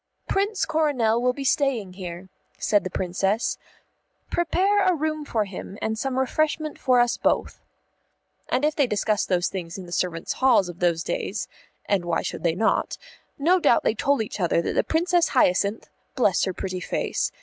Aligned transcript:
"Prince 0.27 0.65
Coronel 0.65 1.21
will 1.21 1.31
be 1.31 1.43
staying 1.43 1.93
here," 1.93 2.27
said 2.57 2.83
the 2.83 2.89
Princess. 2.89 3.59
"Prepare 4.31 4.83
a 4.83 4.95
room 4.95 5.25
for 5.25 5.45
him 5.45 5.77
and 5.79 5.95
some 5.95 6.17
refreshment 6.17 6.79
for 6.79 6.99
us 6.99 7.17
both." 7.17 7.61
And 8.49 8.65
if 8.65 8.75
they 8.75 8.87
discussed 8.87 9.29
those 9.29 9.47
things 9.47 9.77
in 9.77 9.85
the 9.85 9.91
servants' 9.91 10.33
halls 10.41 10.69
of 10.69 10.79
those 10.79 11.03
days 11.03 11.47
(as 11.87 12.01
why 12.01 12.23
should 12.23 12.41
they 12.41 12.55
not?), 12.55 12.97
no 13.37 13.59
doubt 13.59 13.83
they 13.83 13.93
told 13.93 14.23
each 14.23 14.39
other 14.39 14.59
that 14.59 14.73
the 14.73 14.83
Princess 14.83 15.27
Hyacinth 15.37 15.87
(bless 16.15 16.45
her 16.45 16.51
pretty 16.55 16.79
face!) 16.79 17.31